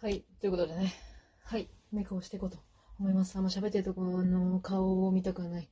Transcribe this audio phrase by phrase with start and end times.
[0.00, 0.94] はい、ということでね、
[1.42, 2.58] はい、メイクをしていこうと
[3.00, 3.34] 思います。
[3.34, 5.68] あんま喋ってるとこの顔を見たくない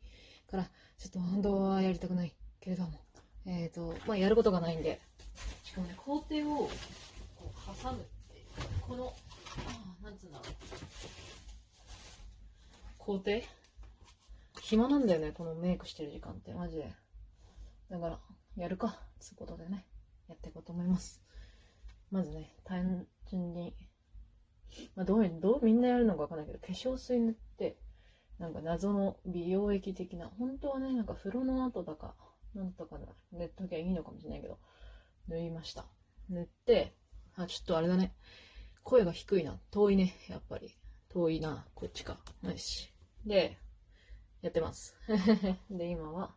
[0.51, 0.65] から、
[0.99, 2.99] ちょっと本当はやりたくないけれども、
[3.47, 5.01] えっ、ー、と、まあ、やることがないんで、
[5.63, 6.69] しかもね、工程を
[7.37, 8.47] こう挟むっていう、
[8.81, 9.13] この、
[10.03, 10.49] あなんつうんだろう。
[12.99, 13.31] 工程？
[14.61, 16.93] 暇なんだよね、このメイクしてる時間って、マジで。
[17.89, 18.19] だから、
[18.57, 19.87] やるか、つうことでね、
[20.27, 21.23] やっていこうと思います。
[22.11, 23.73] まずね、単純に、
[24.95, 27.79] まあ、どういう、どうみんなやるのかわかんないけど、化粧水塗って、
[28.39, 32.15] なんか謎の美容液的な、本当はね、なんか風呂の後だか、
[32.55, 32.99] なんとか
[33.33, 34.59] 塗っときゃいいのかもしれないけど、
[35.29, 35.87] 塗りました。
[36.29, 36.95] 塗って、
[37.35, 38.15] あ、ちょっとあれだね。
[38.83, 39.61] 声が低いな。
[39.71, 40.77] 遠いね、やっぱり。
[41.09, 42.19] 遠いな、こっちか。
[42.43, 42.93] よし。
[43.25, 43.59] で、
[44.43, 44.97] やってます。
[45.71, 46.35] で、今は、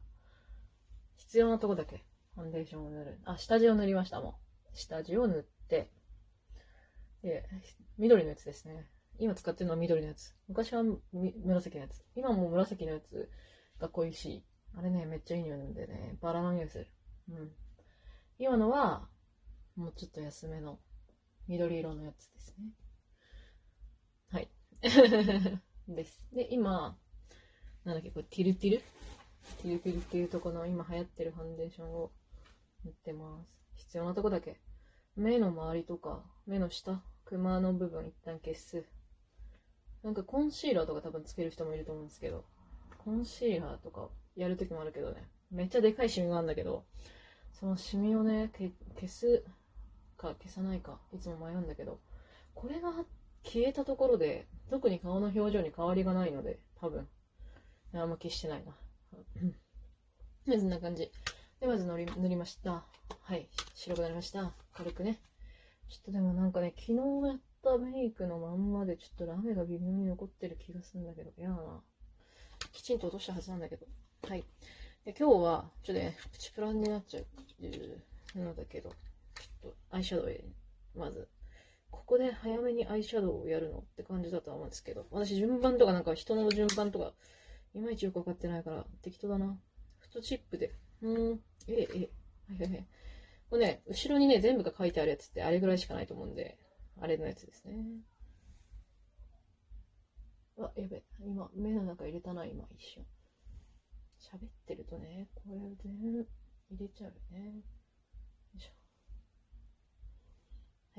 [1.15, 2.05] 必要なとこだけ、
[2.35, 3.19] ファンデーションを塗る。
[3.25, 4.39] あ、下地を塗りました、も
[4.73, 4.77] う。
[4.77, 5.91] 下地を塗って、
[7.21, 7.45] で、
[7.97, 8.89] 緑のやつですね。
[9.17, 10.33] 今使ってるのは緑のやつ。
[10.47, 10.83] 昔は
[11.43, 12.03] 紫のやつ。
[12.15, 13.29] 今も紫のやつ
[13.79, 14.45] が恋しい。
[14.77, 16.87] あれね、めっちゃいい匂いなんでね、バラの匂いする。
[17.29, 17.51] うん。
[18.37, 19.09] 今のは、
[19.75, 20.79] もうちょっと安めの
[21.47, 22.73] 緑色のやつですね。
[24.31, 24.49] はい。
[25.87, 26.27] です。
[26.31, 26.97] で、今、
[27.83, 28.83] なんだっけ、これ、ティルティル？
[29.57, 32.11] ティルティルっていうとこの今流行ってるファンデーションを
[32.85, 33.59] 塗ってます。
[33.75, 34.59] 必要なとこだけ。
[35.19, 38.85] 目の周りとか、目の下、クマの部分一旦消す。
[40.01, 42.45] なんかコンシーラーとか多分つける人もいると思うんですけど、
[43.03, 46.85] コンシーラーとかやるときもあるけどね、めっちゃでかいシミがあるんだけど、
[47.51, 48.49] そのシミをね、
[48.95, 49.43] 消す
[50.15, 51.99] か消さないか、いつも迷うんだけど、
[52.55, 52.93] これが
[53.43, 57.05] 消えたところで、特に顔の表情に変わりがないので、多分。
[57.93, 58.71] あんま消してないな。
[60.45, 61.11] まずこんな感じ。
[61.59, 62.85] で、まず塗り塗りました。
[63.21, 63.49] はい。
[63.75, 64.68] 白くなりました。
[64.79, 65.19] 軽くね。
[65.89, 71.81] ちょっとでもなんかね、昨日やったメイクのまんまでちょっとラメが微妙に残ってる気がするんだけど、嫌だな。
[72.71, 73.85] きちんと落としたはずなんだけど。
[74.25, 74.45] はい。
[75.03, 80.45] で、今日は、ちょっとね、プチプランになっちゃうのだけど、ちょっとアイシャドウで、
[80.95, 81.27] まず、
[81.91, 87.11] ここで早めにアイシャドウをやるのって感じだとは思うんですけど、私順番とかなんか人の順番とか、
[87.73, 89.59] いまいちよくわかってないから、適当だな。
[89.99, 90.73] フットチップで。
[91.01, 92.09] うーん、ええ、ええ、
[92.53, 92.85] はいはいはい。
[93.49, 96.59] これね、後ろにね、全部が書いてあるやつってあれぐらいしかないと思うんで、
[97.01, 97.75] あれのやつですね。
[100.59, 103.05] あ、やべ、今、目の中入れたな、今、一瞬。
[104.19, 106.27] 喋ってるとね、これ全部
[106.69, 107.45] 入れちゃうね。
[107.45, 107.53] よ
[108.55, 108.71] いしょ。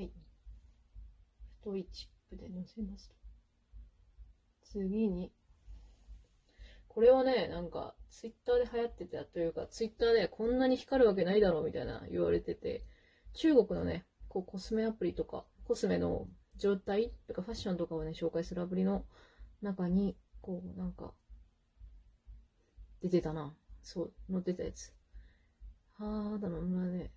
[0.00, 0.12] はい。
[1.60, 3.14] 太いチップで乗せますと。
[4.64, 5.32] 次に、
[6.92, 12.84] これはね、なんか、ツイッターで流行ってたというか、ツイッターでこんなに光るわけないだろうみたいな言われてて、
[13.32, 19.04] 中国のね、こうコスメアプリとか、コスメの状態とかファッションとかをね、紹介するアプリの
[19.62, 21.14] 中に、こう、なんか、
[23.00, 23.54] 出てたな。
[23.82, 24.92] そう、載ってたやつ。
[25.92, 27.10] 肌の裏で、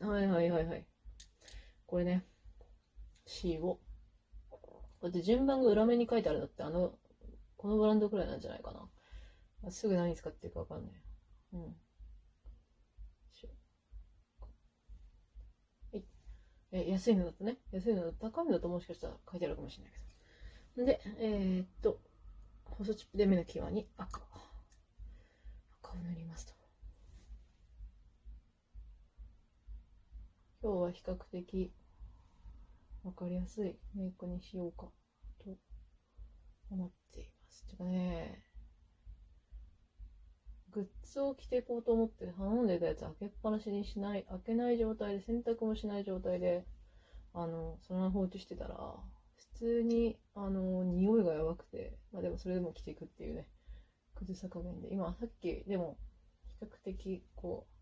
[0.00, 0.86] はいはいはいはい。
[1.86, 2.24] これね、
[3.26, 3.80] C を。
[4.48, 6.98] こうやって順番が裏目に書いてあるのって、あの、
[7.56, 8.88] このブランドくらいなんじゃないかな。
[9.70, 10.92] すぐ何使ってるかわかんない。
[11.54, 11.60] うん。
[11.62, 11.68] は
[15.92, 16.04] い。
[16.72, 19.98] え、安いのだとね、安いのだと高いのだともしかしたら書いてあるかもしれないけ
[20.82, 20.86] ど。
[20.86, 22.00] で、えー、っと、
[22.64, 24.20] 細チップで目の際に赤。
[25.82, 26.54] 赤を塗りますと。
[30.62, 31.72] 今日は比較的
[33.04, 34.86] わかりやすいメイクにしようか
[35.38, 35.58] と
[36.70, 37.66] 思っています。
[37.66, 38.42] てかね、
[40.74, 46.66] グッズを着ていこうと思って頼んでたやつ開けっぱなしにしない、開けない状態で、洗濯もしない状態で、
[47.32, 48.76] あの、そのまま放置してたら、
[49.36, 53.46] 普通に、あの、匂いがやばくて、まあでもそれでも着ていくっていうね、
[54.16, 55.96] 崩さ加減で、今さっき、でも、
[56.48, 57.74] 比較的、こう、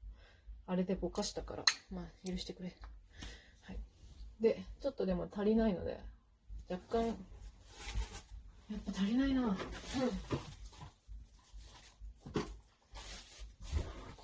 [0.66, 2.76] あれでぼかしたから、まあ許してくれ。
[3.62, 3.78] はい。
[4.38, 5.98] で、ちょっとでも足りないので、
[6.68, 7.16] 若干、やっ
[8.84, 9.42] ぱ足りないな。
[9.42, 9.56] うん。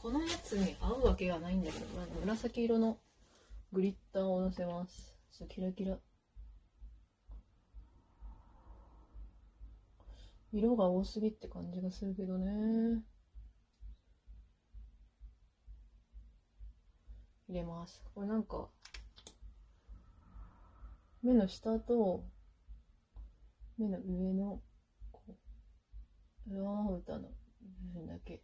[0.00, 2.99] このやつに合うわけがないんだけど、まあ紫色の
[3.73, 5.15] グリッターをのせます。
[5.33, 5.99] そうキラキラ。
[10.53, 13.03] 色が多すぎって感じがするけどね。
[17.49, 18.03] 入れます。
[18.15, 18.69] これなんか、
[21.23, 22.25] 目の下と、
[23.77, 24.62] 目の上の、
[25.11, 27.29] こう、上まぶたの
[27.95, 28.43] 部分だけ、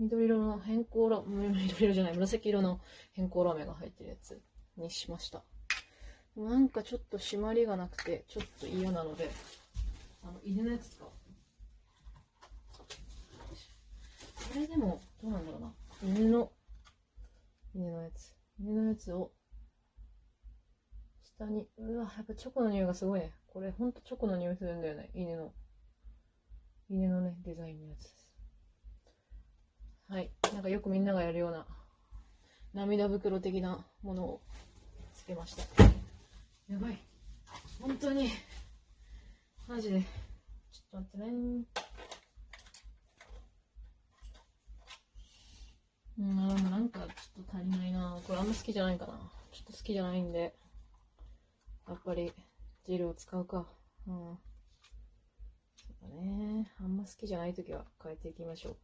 [0.00, 2.80] 緑色の変更ラ、緑色じゃない、紫色の
[3.12, 4.40] 変更ラメが入ってるやつ
[4.78, 5.44] にしました。
[6.34, 9.30] なんかちょっと締まりがなくて、ちょっと嫌なので、
[10.22, 11.04] あの、犬のやつか。
[11.04, 11.12] こ
[14.54, 15.72] れでも、どうなんだろうな。
[16.02, 16.50] 犬の、
[17.74, 18.34] 犬のやつ。
[18.58, 19.32] 犬のやつを、
[21.22, 23.34] 下に、うわ、やっぱチョコの匂いがすごいね。
[23.48, 25.10] これほんとチョコの匂いするんだよね。
[25.12, 25.52] 犬の。
[26.88, 28.19] 犬のね、デザインのやつ。
[30.10, 30.28] はい。
[30.52, 31.64] なんかよくみんながやるような、
[32.74, 34.40] 涙袋的なものを
[35.14, 35.62] つけました。
[36.68, 36.98] やばい。
[37.80, 38.28] 本当に。
[39.68, 40.00] マジで。
[40.00, 41.64] ちょっと待ってね。
[46.18, 46.36] うん、
[46.70, 48.20] なんかちょっと足りないな。
[48.26, 49.12] これあんま好きじゃないかな。
[49.52, 50.56] ちょっと好きじゃないんで、
[51.86, 52.32] やっぱり
[52.84, 53.64] ジルを使うか。
[54.08, 54.14] うん。
[54.16, 56.72] そうだね。
[56.80, 58.76] あんま好きじゃないときは変えていきましょう。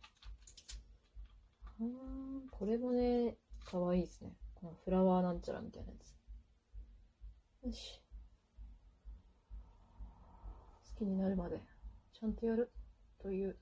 [1.78, 4.32] これもね、かわいいですね。
[4.54, 7.66] このフラワーなんちゃらみたいなやつ。
[7.66, 8.00] よし。
[10.94, 11.60] 好きになるまで、
[12.18, 12.72] ちゃんとやる
[13.20, 13.58] という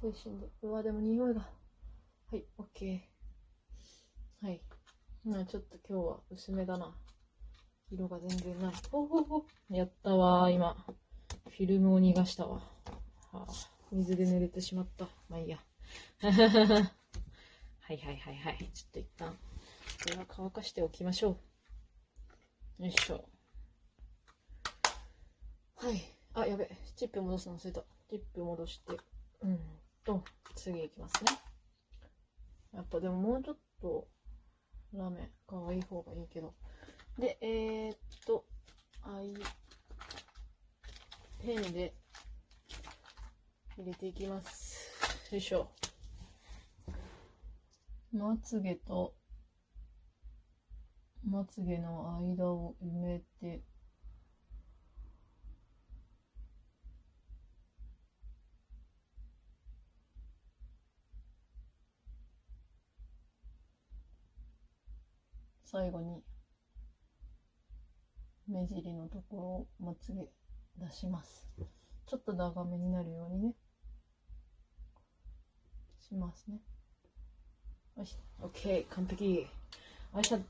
[0.00, 0.48] 精神で。
[0.62, 1.40] うわ、でも匂いが。
[2.30, 4.46] はい、オッケー。
[4.46, 4.62] はい。
[5.24, 6.94] まあちょっと今日は薄めだな。
[7.90, 8.74] 色が全然ない。
[8.90, 9.46] ほほほ。
[9.68, 10.74] やったわ、今。
[11.48, 12.56] フィルムを逃がしたわ。
[13.32, 13.46] はあ、
[13.92, 15.04] 水で濡れてしまった。
[15.28, 15.58] まあいいや。
[16.22, 18.70] はいはいはいはい。
[18.72, 19.38] ちょっと一旦、こ
[20.10, 21.38] れは乾かしておきましょ
[22.78, 22.82] う。
[22.84, 23.28] よいしょ。
[25.76, 26.02] はい。
[26.32, 26.70] あ、やべ。
[26.96, 27.84] チップ戻すの忘れた。
[28.08, 28.98] チップ戻して。
[29.42, 30.22] うんと、
[30.54, 31.32] 次行きますね。
[32.72, 34.08] やっぱでももうちょっと、
[34.92, 36.54] ラメ、可愛い方がいいけど。
[37.18, 38.44] で、えー、っと、
[39.02, 39.34] アイ、
[41.40, 41.94] ペンで
[43.76, 44.90] 入れていきます。
[45.30, 45.68] よいしょ。
[48.14, 49.12] まつげと、
[51.24, 53.64] まつげの間を埋めて、
[65.64, 66.22] 最後に
[68.46, 70.30] 目尻のところをまつげ
[70.78, 71.48] 出します。
[72.06, 73.54] ちょっと長めになるようにね。
[76.00, 76.60] しますね
[77.96, 79.46] よし OK 完璧。
[80.12, 80.40] アイシャ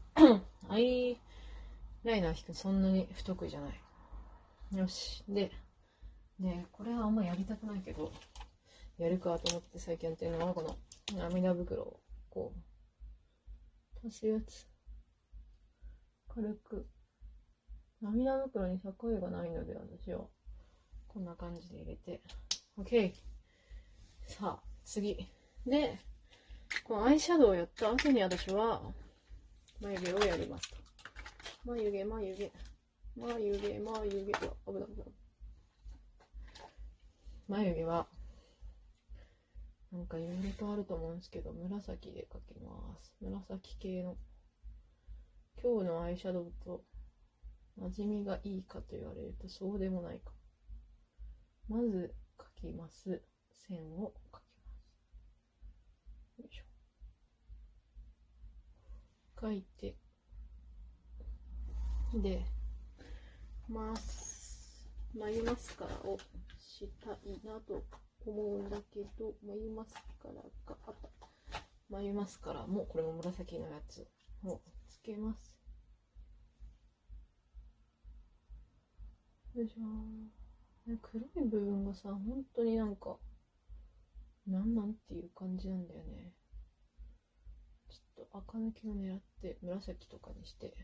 [0.70, 1.18] アイ
[2.02, 4.78] ライナー引くそんなに不得意じゃない。
[4.78, 5.22] よし。
[5.28, 5.50] で
[6.40, 8.10] ねこれはあんまやりたくないけど
[8.96, 10.76] やるかと思って最近やってるのはこの
[11.18, 12.00] 涙袋を
[12.30, 12.52] こ
[14.02, 14.66] う足すやつ。
[16.34, 16.86] 軽く。
[18.00, 20.20] 涙袋に境がないので私は
[21.08, 22.22] こんな感じで入れて。
[22.78, 23.12] OK
[24.26, 25.28] さあ次。
[25.66, 25.98] で
[26.82, 28.82] このアイシャドウをやった後に私は
[29.80, 30.70] 眉毛をやります。
[30.70, 30.76] と
[31.64, 32.52] 眉毛眉毛。
[33.16, 33.80] 眉毛眉毛。
[33.80, 35.12] うわ危ない危ない
[37.48, 38.06] 眉毛は
[39.92, 43.14] なんかいろいろとあると思うんですけど紫で描きます。
[43.20, 44.16] 紫系の。
[45.62, 46.82] 今日のアイシャドウと
[47.80, 50.32] 馴染みがいいかと言われるとそうでもないか。
[51.68, 52.14] まず
[52.60, 53.22] 描きます
[53.68, 54.12] 線を。
[56.38, 56.64] よいしょ
[59.46, 59.96] 描いて。
[62.14, 62.44] で
[63.68, 64.88] マス
[65.18, 66.16] 眉マスカラを
[66.58, 67.82] したいなと
[68.24, 71.60] 思うんだけど眉マスカラがあった。
[71.90, 74.06] 眉マスカラもこれも紫のやつ。
[74.46, 75.54] をつけます。
[79.54, 80.96] よいしょ。
[81.00, 83.16] 黒い部分がさ本当になんか
[84.46, 86.32] なんなんっていう感じなんだよね。
[87.88, 90.74] ちょっと赤抜きを狙って紫とかにして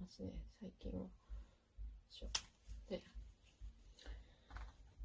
[0.00, 1.06] ますね最近は。
[2.88, 3.02] で。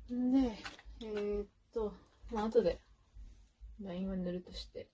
[0.10, 0.58] で
[1.02, 1.94] えー、っと
[2.32, 2.80] まあ後で
[3.82, 4.88] ラインは塗るとして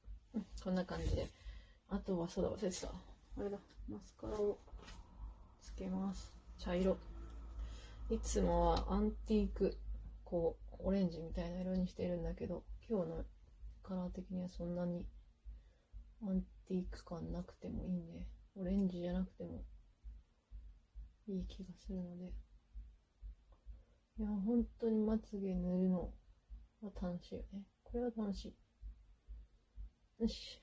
[0.64, 1.28] こんな感じで。
[1.90, 4.58] あとはそうだ忘れてたあれだマスカラを
[5.62, 6.34] つけます。
[6.58, 6.98] 茶色。
[8.10, 9.78] いつもはアンティーク
[10.24, 12.64] こうオレンジみたいな色にしてるんだけど。
[12.90, 13.24] 今日の
[13.82, 15.06] カラー的にはそんなに
[16.22, 19.64] アンティーク感なくてもいいんでオレンジじゃなくても
[21.28, 22.34] いい気がするので。
[24.20, 26.14] いや本当にまつげ塗るの
[26.82, 27.64] は楽しいよね。
[27.84, 28.54] これは楽しい。
[30.22, 30.62] よし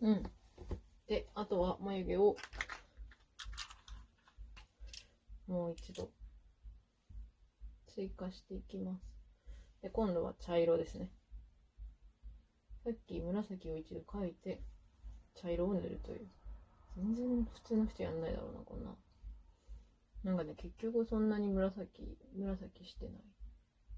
[0.00, 0.22] OK うん。
[1.08, 2.36] であとは眉毛を
[5.48, 6.10] もう一度
[7.96, 9.02] 追加していきます。
[9.80, 11.10] で、今度は茶色ですね。
[12.84, 14.60] さっき紫を一度描いて
[15.34, 16.28] 茶色を塗るという
[16.96, 18.94] 全然普通の人やんないだろうな、こんな。
[20.24, 23.14] なんかね、結局そんなに紫、紫してない。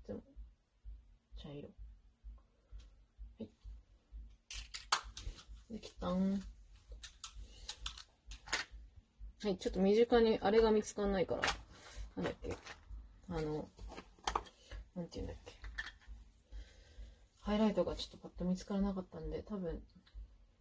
[0.06, 0.20] でも、
[1.36, 1.68] 茶色。
[3.38, 3.48] はい。
[5.72, 6.42] できたん。
[9.40, 11.42] はい、ちょっと身近にあれが見つかんないから、
[12.16, 12.56] なんだっけ。
[13.30, 13.68] あの、
[14.98, 15.54] なんて言うんだっけ。
[17.38, 19.80] ハイライトがちょっとパッと見つからなかったんで、多分、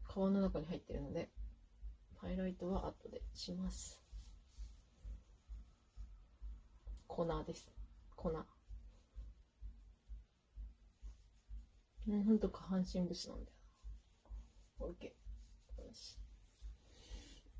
[0.08, 1.32] カバンの中に入ってるので、
[2.22, 4.00] ハイライトは後でします。
[7.08, 7.72] 粉です。
[8.15, 8.32] 粉。
[12.08, 13.58] うん、ほんと下半身不死なんだよ
[14.79, 14.86] な。
[14.86, 15.82] オッケー。
[15.82, 16.20] よし。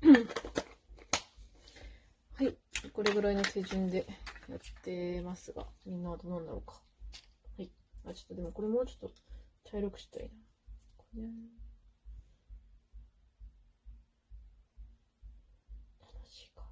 [2.34, 2.56] はい。
[2.92, 4.06] これぐらいの手順で
[4.48, 6.80] やってますが、みんなはどうなんだろうか。
[7.58, 7.70] はい。
[8.06, 9.14] あ、ちょっとでもこれもうちょっと
[9.64, 10.28] 茶色くしたいな。
[10.96, 11.22] これ
[16.00, 16.64] 楽しいか。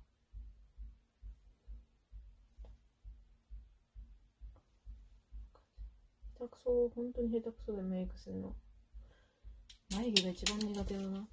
[6.39, 8.57] 下手くそ、本当に下手くそでメイクするの。
[9.91, 11.29] 眉毛が一番苦手だな。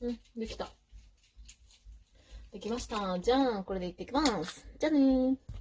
[0.00, 0.83] うん、できた。
[2.54, 3.18] できました。
[3.18, 4.64] じゃあ、これでいってきます。
[4.78, 5.53] じゃあねー。